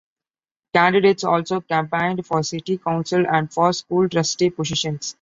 Candidates 0.73 1.23
also 1.23 1.61
campaigned 1.61 2.25
for 2.25 2.41
city 2.41 2.79
council 2.79 3.23
and 3.27 3.53
for 3.53 3.71
school 3.71 4.09
trustee 4.09 4.49
positions. 4.49 5.09